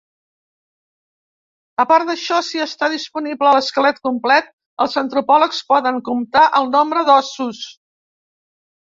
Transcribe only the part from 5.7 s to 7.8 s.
poden comptar el nombre d'ossos.